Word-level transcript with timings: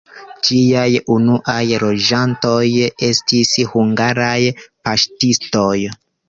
Ĝiaj 0.47 0.85
unuaj 1.15 1.59
loĝantoj 1.83 2.63
estis 3.09 3.53
hungaraj 3.75 4.39
paŝtistoj. 4.65 5.77